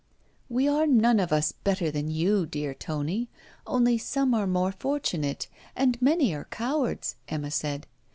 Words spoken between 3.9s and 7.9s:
some are more fortunate, and many are cowards,' Emma said.